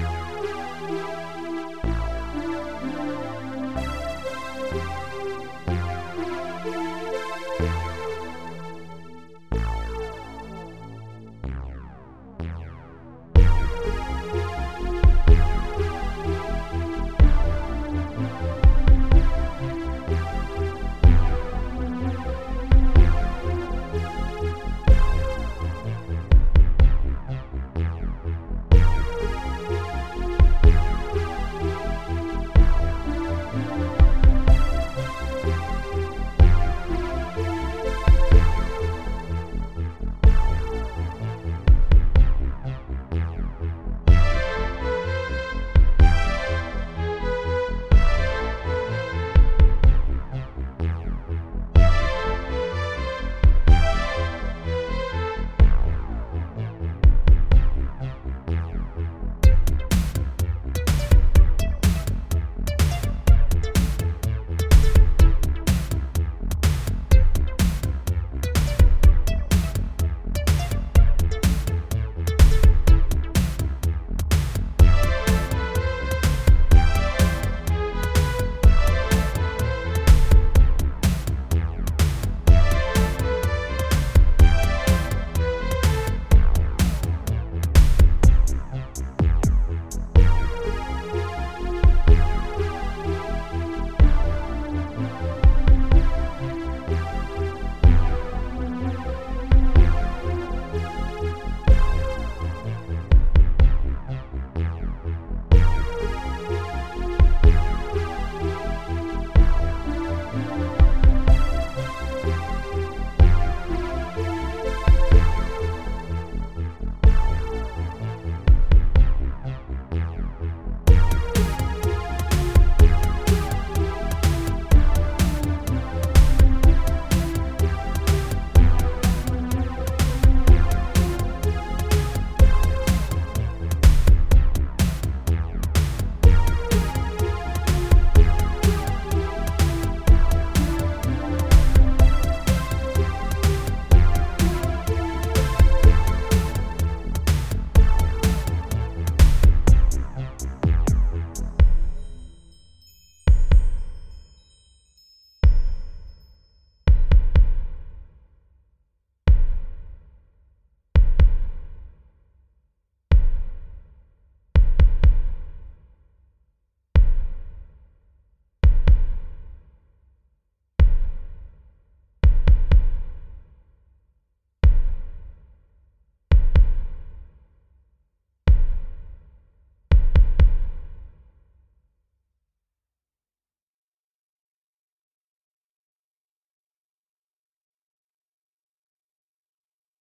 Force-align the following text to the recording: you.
you. 0.00 0.23